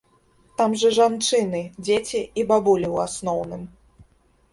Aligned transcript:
Там 0.59 0.71
жа 0.83 0.89
жанчыны, 0.99 1.61
дзеці 1.87 2.21
і 2.21 2.41
бабулі 2.53 2.87
ў 2.95 3.11
асноўным. 3.11 3.63